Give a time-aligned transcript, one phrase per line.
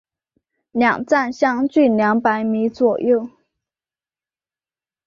[0.71, 3.29] 两站相距二百米左右。